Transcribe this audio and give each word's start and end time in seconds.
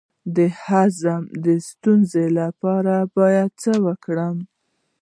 د 0.35 0.37
هضم 0.63 1.23
د 1.45 1.47
ستونزې 1.69 2.25
لپاره 2.39 2.93
باید 3.17 3.49
څه 3.61 3.73
وکړم؟ 3.85 4.37